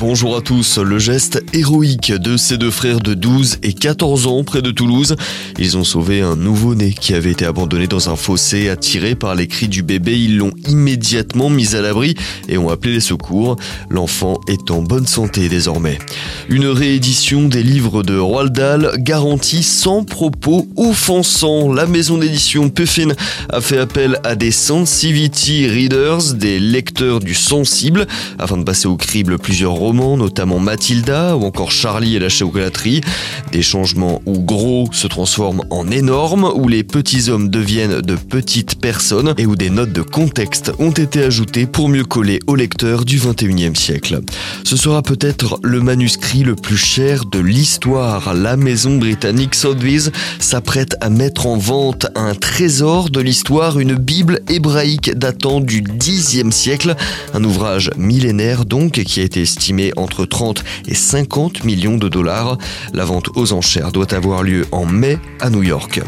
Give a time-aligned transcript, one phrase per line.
[0.00, 0.78] Bonjour à tous.
[0.78, 5.14] Le geste héroïque de ces deux frères de 12 et 14 ans près de Toulouse.
[5.58, 8.70] Ils ont sauvé un nouveau-né qui avait été abandonné dans un fossé.
[8.70, 12.14] Attiré par les cris du bébé, ils l'ont immédiatement mis à l'abri
[12.48, 13.56] et ont appelé les secours.
[13.90, 15.98] L'enfant est en bonne santé désormais.
[16.48, 21.70] Une réédition des livres de Roald Dahl garantie sans propos offensants.
[21.70, 23.08] La maison d'édition Puffin
[23.50, 28.06] a fait appel à des sensitivity readers, des lecteurs du sensible,
[28.38, 33.00] afin de passer au crible plusieurs notamment Mathilda ou encore Charlie et la chocolaterie.
[33.52, 38.80] Des changements où gros se transforment en énorme, où les petits hommes deviennent de petites
[38.80, 43.04] personnes et où des notes de contexte ont été ajoutées pour mieux coller au lecteur
[43.04, 44.20] du 21e siècle.
[44.64, 48.34] Ce sera peut-être le manuscrit le plus cher de l'histoire.
[48.34, 54.40] La maison britannique Sotheby's s'apprête à mettre en vente un trésor de l'histoire, une Bible
[54.48, 56.94] hébraïque datant du 10e siècle,
[57.34, 62.58] un ouvrage millénaire donc qui a été estimé entre 30 et 50 millions de dollars.
[62.92, 66.00] La vente aux enchères doit avoir lieu en mai à New York.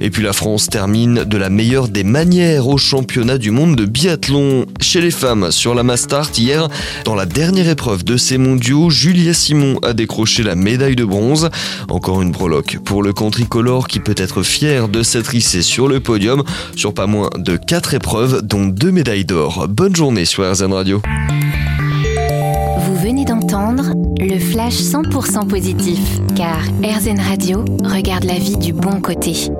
[0.00, 3.84] Et puis la France termine de la meilleure des manières au championnat du monde de
[3.84, 6.68] biathlon chez les femmes sur la Mastart hier.
[7.04, 11.50] Dans la dernière épreuve de ces mondiaux, Julia Simon a décroché la médaille de bronze.
[11.88, 16.00] Encore une breloque pour le tricolore qui peut être fier de s'être hissé sur le
[16.00, 16.42] podium
[16.76, 19.66] sur pas moins de 4 épreuves dont 2 médailles d'or.
[19.68, 21.02] Bonne journée sur RZN Radio
[23.76, 29.50] le flash 100% positif, car RZN Radio regarde la vie du bon côté.